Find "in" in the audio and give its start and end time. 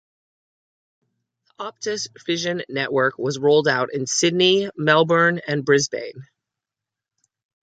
3.93-4.07